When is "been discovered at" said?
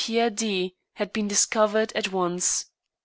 1.13-2.11